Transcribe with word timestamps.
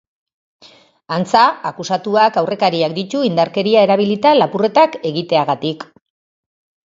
Antza, 1.17 1.41
akusatuak 1.69 2.39
aurrekariak 2.41 2.95
ditu 2.97 3.21
indarkeria 3.27 3.83
erabilita 3.89 4.31
lapurretak 4.39 4.97
egiteagatik. 5.11 5.85